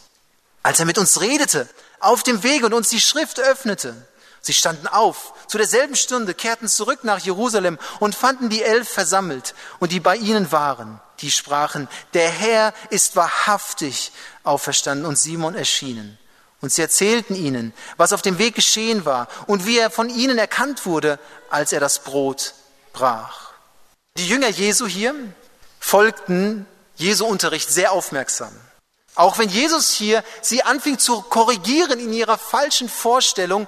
[0.62, 1.68] als er mit uns redete,
[2.00, 3.94] auf dem Weg und uns die Schrift öffnete.
[4.40, 9.54] Sie standen auf, zu derselben Stunde kehrten zurück nach Jerusalem und fanden die Elf versammelt
[9.78, 11.00] und die bei ihnen waren.
[11.20, 14.10] Die sprachen, der Herr ist wahrhaftig
[14.42, 16.18] auferstanden und Simon erschienen.
[16.60, 20.38] Und sie erzählten ihnen, was auf dem Weg geschehen war und wie er von ihnen
[20.38, 21.18] erkannt wurde,
[21.50, 22.54] als er das Brot
[22.92, 23.41] brach.
[24.16, 25.14] Die Jünger Jesu hier
[25.80, 28.52] folgten Jesu Unterricht sehr aufmerksam.
[29.14, 33.66] Auch wenn Jesus hier sie anfing zu korrigieren in ihrer falschen Vorstellung,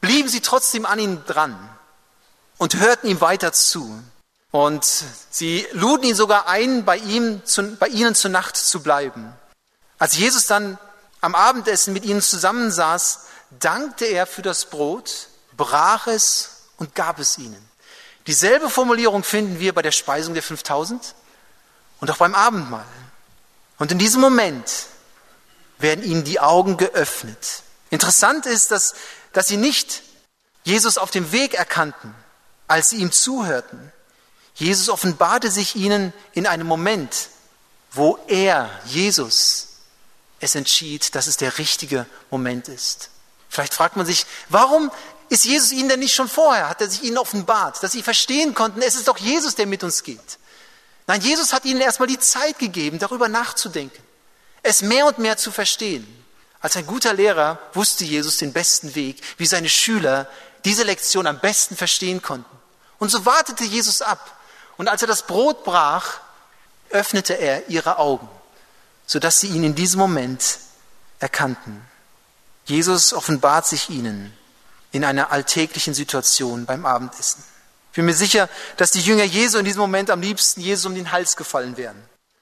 [0.00, 1.56] blieben sie trotzdem an ihn dran
[2.58, 4.02] und hörten ihm weiter zu.
[4.50, 4.86] Und
[5.30, 9.32] sie luden ihn sogar ein, bei, ihm zu, bei ihnen zur Nacht zu bleiben.
[9.98, 10.78] Als Jesus dann
[11.20, 17.38] am Abendessen mit ihnen zusammensaß, dankte er für das Brot, brach es und gab es
[17.38, 17.65] ihnen.
[18.26, 21.14] Dieselbe Formulierung finden wir bei der Speisung der 5000
[22.00, 22.86] und auch beim Abendmahl.
[23.78, 24.86] Und in diesem Moment
[25.78, 27.62] werden ihnen die Augen geöffnet.
[27.90, 28.94] Interessant ist, dass,
[29.32, 30.02] dass sie nicht
[30.64, 32.14] Jesus auf dem Weg erkannten,
[32.66, 33.92] als sie ihm zuhörten.
[34.54, 37.28] Jesus offenbarte sich ihnen in einem Moment,
[37.92, 39.68] wo er, Jesus,
[40.40, 43.10] es entschied, dass es der richtige Moment ist.
[43.48, 44.90] Vielleicht fragt man sich, warum
[45.28, 46.68] ist Jesus ihnen denn nicht schon vorher?
[46.68, 49.82] Hat er sich ihnen offenbart, dass sie verstehen konnten, es ist doch Jesus, der mit
[49.82, 50.38] uns geht.
[51.06, 54.02] Nein, Jesus hat ihnen erstmal die Zeit gegeben, darüber nachzudenken,
[54.62, 56.06] es mehr und mehr zu verstehen.
[56.60, 60.28] Als ein guter Lehrer wusste Jesus den besten Weg, wie seine Schüler
[60.64, 62.56] diese Lektion am besten verstehen konnten.
[62.98, 64.36] Und so wartete Jesus ab.
[64.76, 66.18] Und als er das Brot brach,
[66.90, 68.28] öffnete er ihre Augen,
[69.06, 70.58] sodass sie ihn in diesem Moment
[71.20, 71.82] erkannten.
[72.64, 74.36] Jesus offenbart sich ihnen
[74.96, 77.44] in einer alltäglichen Situation beim Abendessen.
[77.92, 80.94] Ich bin mir sicher, dass die Jünger Jesu in diesem Moment am liebsten Jesus um
[80.94, 81.96] den Hals gefallen wären.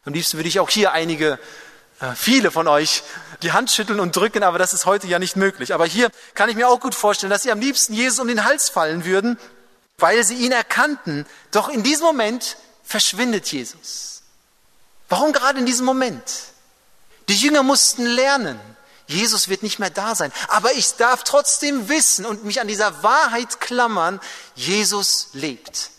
[0.05, 1.39] Am liebsten würde ich auch hier einige,
[2.01, 3.03] äh, viele von euch
[3.43, 5.75] die Hand schütteln und drücken, aber das ist heute ja nicht möglich.
[5.75, 8.45] Aber hier kann ich mir auch gut vorstellen, dass sie am liebsten Jesus um den
[8.45, 9.39] Hals fallen würden,
[9.99, 11.27] weil sie ihn erkannten.
[11.51, 14.23] Doch in diesem Moment verschwindet Jesus.
[15.09, 16.23] Warum gerade in diesem Moment?
[17.29, 18.59] Die Jünger mussten lernen,
[19.07, 20.33] Jesus wird nicht mehr da sein.
[20.49, 24.21] Aber ich darf trotzdem wissen und mich an dieser Wahrheit klammern,
[24.55, 25.91] Jesus lebt.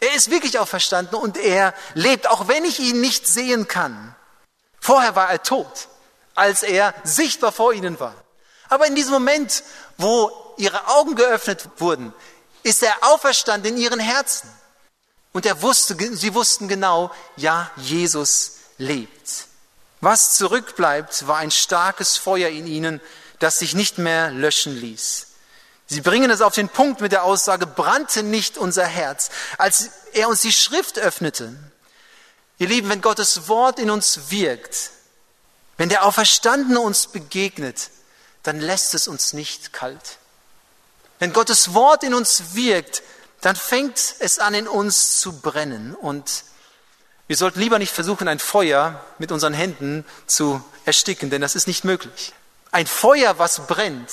[0.00, 4.14] Er ist wirklich auferstanden und er lebt, auch wenn ich ihn nicht sehen kann.
[4.80, 5.88] Vorher war er tot,
[6.34, 8.14] als er sichtbar vor ihnen war.
[8.68, 9.64] Aber in diesem Moment,
[9.96, 12.12] wo ihre Augen geöffnet wurden,
[12.62, 14.48] ist er auferstanden in ihren Herzen.
[15.32, 19.47] Und er wusste, sie wussten genau, ja, Jesus lebt.
[20.00, 23.00] Was zurückbleibt, war ein starkes Feuer in ihnen,
[23.38, 25.26] das sich nicht mehr löschen ließ.
[25.86, 30.28] Sie bringen es auf den Punkt mit der Aussage, brannte nicht unser Herz, als er
[30.28, 31.56] uns die Schrift öffnete.
[32.58, 34.90] Ihr Lieben, wenn Gottes Wort in uns wirkt,
[35.78, 37.90] wenn der Auferstandene uns begegnet,
[38.42, 40.18] dann lässt es uns nicht kalt.
[41.18, 43.02] Wenn Gottes Wort in uns wirkt,
[43.40, 45.94] dann fängt es an, in uns zu brennen.
[45.94, 46.44] Und
[47.28, 51.68] wir sollten lieber nicht versuchen, ein Feuer mit unseren Händen zu ersticken, denn das ist
[51.68, 52.32] nicht möglich.
[52.72, 54.10] Ein Feuer, was brennt,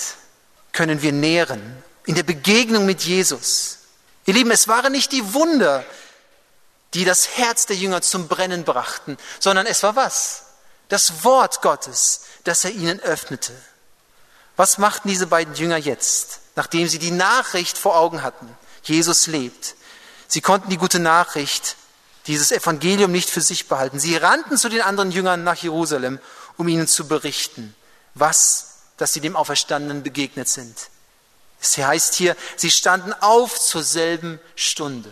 [0.73, 3.79] können wir nähren in der Begegnung mit Jesus.
[4.25, 5.85] Ihr Lieben, es waren nicht die Wunder,
[6.93, 10.43] die das Herz der Jünger zum Brennen brachten, sondern es war was?
[10.89, 13.53] Das Wort Gottes, das er ihnen öffnete.
[14.57, 18.49] Was machten diese beiden Jünger jetzt, nachdem sie die Nachricht vor Augen hatten?
[18.83, 19.75] Jesus lebt.
[20.27, 21.77] Sie konnten die gute Nachricht,
[22.27, 23.99] dieses Evangelium nicht für sich behalten.
[23.99, 26.19] Sie rannten zu den anderen Jüngern nach Jerusalem,
[26.57, 27.75] um ihnen zu berichten,
[28.13, 30.75] was, dass sie dem Auferstandenen begegnet sind.
[31.61, 35.11] Es heißt hier, sie standen auf zur selben Stunde.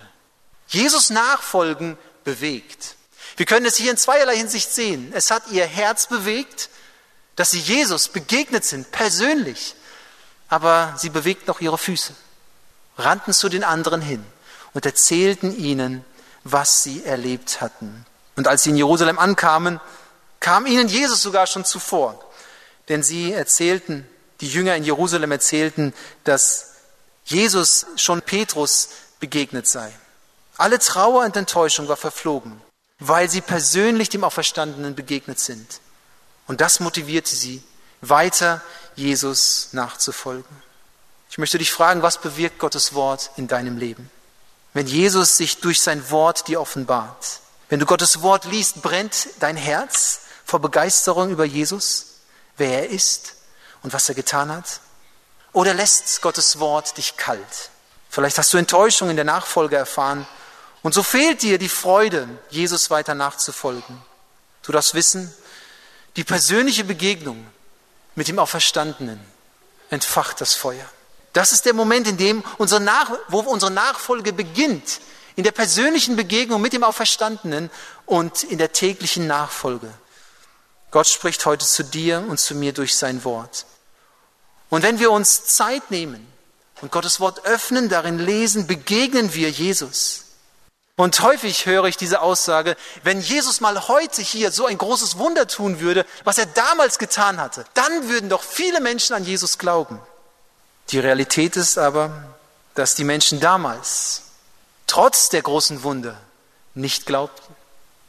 [0.67, 2.95] Jesus nachfolgen bewegt.
[3.37, 5.11] Wir können es hier in zweierlei Hinsicht sehen.
[5.15, 6.69] Es hat ihr Herz bewegt,
[7.35, 9.75] dass sie Jesus begegnet sind, persönlich.
[10.49, 12.13] Aber sie bewegt noch ihre Füße,
[12.97, 14.23] rannten zu den anderen hin
[14.73, 16.05] und erzählten ihnen,
[16.43, 18.05] was sie erlebt hatten.
[18.35, 19.79] Und als sie in Jerusalem ankamen,
[20.39, 22.23] kam ihnen Jesus sogar schon zuvor.
[22.89, 24.07] Denn sie erzählten,
[24.41, 26.71] die Jünger in Jerusalem erzählten, dass
[27.23, 29.91] Jesus schon Petrus begegnet sei.
[30.57, 32.61] Alle Trauer und Enttäuschung war verflogen,
[32.99, 35.79] weil sie persönlich dem Auferstandenen begegnet sind.
[36.47, 37.63] Und das motivierte sie,
[38.01, 38.61] weiter
[38.95, 40.63] Jesus nachzufolgen.
[41.29, 44.11] Ich möchte dich fragen, was bewirkt Gottes Wort in deinem Leben?
[44.73, 47.39] Wenn Jesus sich durch sein Wort dir offenbart.
[47.69, 52.19] Wenn du Gottes Wort liest, brennt dein Herz vor Begeisterung über Jesus,
[52.57, 53.35] wer er ist
[53.81, 54.81] und was er getan hat?
[55.53, 57.69] Oder lässt Gottes Wort dich kalt?
[58.09, 60.27] Vielleicht hast du Enttäuschung in der Nachfolge erfahren
[60.81, 64.01] und so fehlt dir die Freude, Jesus weiter nachzufolgen.
[64.63, 65.33] Du darfst wissen,
[66.15, 67.45] die persönliche Begegnung
[68.15, 69.19] mit dem Auferstandenen
[69.89, 70.85] entfacht das Feuer.
[71.33, 75.01] Das ist der Moment, in dem unsere Nach wo unsere Nachfolge beginnt,
[75.35, 77.71] in der persönlichen Begegnung mit dem Auferstandenen
[78.05, 79.91] und in der täglichen Nachfolge.
[80.91, 83.65] Gott spricht heute zu dir und zu mir durch sein Wort.
[84.69, 86.25] Und wenn wir uns Zeit nehmen
[86.81, 90.25] und Gottes Wort öffnen, darin lesen, begegnen wir Jesus.
[90.95, 95.47] Und häufig höre ich diese Aussage, wenn Jesus mal heute hier so ein großes Wunder
[95.47, 99.99] tun würde, was er damals getan hatte, dann würden doch viele Menschen an Jesus glauben.
[100.89, 102.35] Die Realität ist aber,
[102.75, 104.23] dass die Menschen damals,
[104.87, 106.19] trotz der großen Wunder,
[106.73, 107.55] nicht glaubten.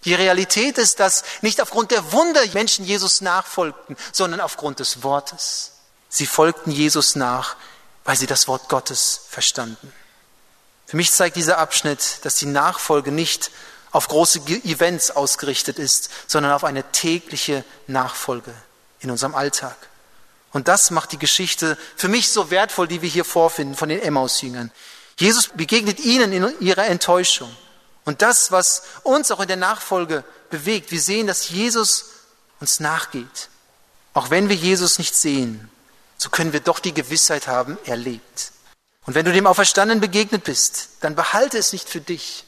[0.04, 5.72] Die Realität ist, dass nicht aufgrund der Wunder Menschen Jesus nachfolgten, sondern aufgrund des Wortes.
[6.08, 7.56] Sie folgten Jesus nach,
[8.04, 9.92] weil sie das Wort Gottes verstanden.
[10.86, 13.50] Für mich zeigt dieser Abschnitt, dass die Nachfolge nicht
[13.90, 18.52] auf große Events ausgerichtet ist, sondern auf eine tägliche Nachfolge
[19.00, 19.76] in unserem Alltag.
[20.54, 24.00] Und das macht die Geschichte für mich so wertvoll, die wir hier vorfinden von den
[24.00, 24.70] Emmaus-Jüngern.
[25.18, 27.54] Jesus begegnet ihnen in ihrer Enttäuschung.
[28.04, 32.04] Und das, was uns auch in der Nachfolge bewegt, wir sehen, dass Jesus
[32.60, 33.48] uns nachgeht.
[34.12, 35.68] Auch wenn wir Jesus nicht sehen,
[36.18, 38.52] so können wir doch die Gewissheit haben, er lebt.
[39.06, 42.44] Und wenn du dem Auferstandenen begegnet bist, dann behalte es nicht für dich.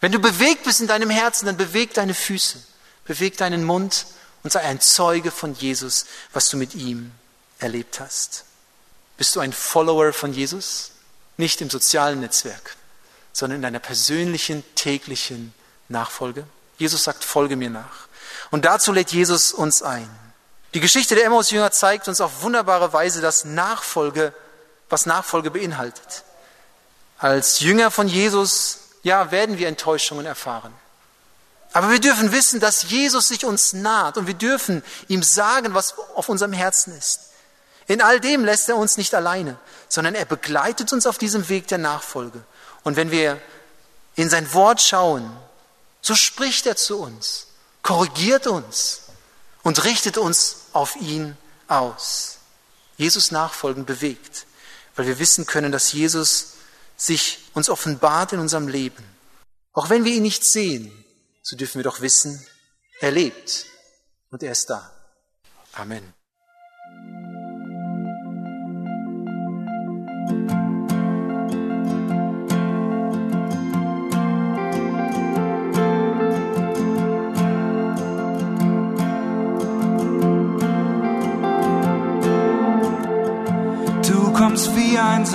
[0.00, 2.58] Wenn du bewegt bist in deinem Herzen, dann beweg deine Füße,
[3.04, 4.06] beweg deinen Mund
[4.42, 7.12] und sei ein Zeuge von Jesus, was du mit ihm
[7.58, 8.44] erlebt hast.
[9.16, 10.92] Bist du ein Follower von Jesus?
[11.36, 12.76] Nicht im sozialen Netzwerk,
[13.32, 15.52] sondern in deiner persönlichen, täglichen
[15.88, 16.44] Nachfolge.
[16.78, 18.08] Jesus sagt, folge mir nach.
[18.50, 20.08] Und dazu lädt Jesus uns ein.
[20.74, 24.32] Die Geschichte der Emmaus-Jünger zeigt uns auf wunderbare Weise, dass Nachfolge
[24.88, 26.24] was Nachfolge beinhaltet.
[27.18, 30.72] Als Jünger von Jesus, ja, werden wir Enttäuschungen erfahren.
[31.72, 35.98] Aber wir dürfen wissen, dass Jesus sich uns naht und wir dürfen ihm sagen, was
[36.14, 37.27] auf unserem Herzen ist.
[37.88, 41.66] In all dem lässt er uns nicht alleine, sondern er begleitet uns auf diesem Weg
[41.66, 42.44] der Nachfolge.
[42.84, 43.40] Und wenn wir
[44.14, 45.36] in sein Wort schauen,
[46.00, 47.48] so spricht er zu uns,
[47.82, 49.02] korrigiert uns
[49.62, 52.38] und richtet uns auf ihn aus.
[52.96, 54.46] Jesus nachfolgen bewegt
[54.98, 56.54] weil wir wissen können, dass Jesus
[56.96, 59.04] sich uns offenbart in unserem Leben.
[59.72, 60.92] Auch wenn wir ihn nicht sehen,
[61.40, 62.44] so dürfen wir doch wissen,
[63.00, 63.66] er lebt
[64.30, 64.90] und er ist da.
[65.72, 66.17] Amen.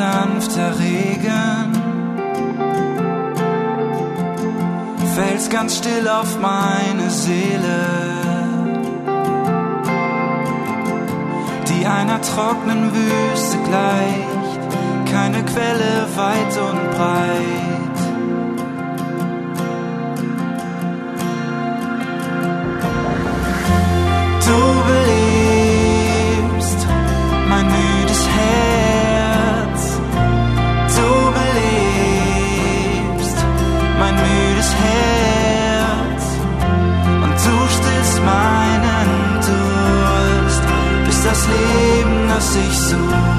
[0.03, 1.71] Sanfter Regen,
[5.15, 7.79] fällst ganz still auf meine Seele,
[11.69, 14.61] die einer trockenen Wüste gleicht,
[15.09, 17.72] keine Quelle weit und breit.
[42.43, 43.32] Das ich suche.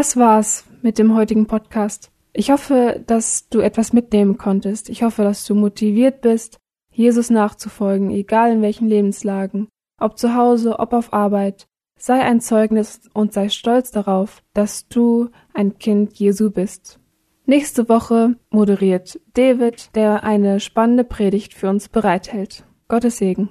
[0.00, 2.10] Das war's mit dem heutigen Podcast.
[2.32, 4.88] Ich hoffe, dass du etwas mitnehmen konntest.
[4.88, 6.56] Ich hoffe, dass du motiviert bist,
[6.90, 9.68] Jesus nachzufolgen, egal in welchen Lebenslagen,
[10.00, 11.66] ob zu Hause, ob auf Arbeit.
[11.98, 16.98] Sei ein Zeugnis und sei stolz darauf, dass du ein Kind Jesu bist.
[17.44, 22.64] Nächste Woche moderiert David, der eine spannende Predigt für uns bereithält.
[22.88, 23.50] Gottes Segen.